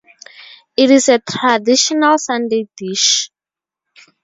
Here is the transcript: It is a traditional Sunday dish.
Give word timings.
It 0.75 0.89
is 0.89 1.09
a 1.09 1.19
traditional 1.19 2.17
Sunday 2.17 2.67
dish. 2.75 3.29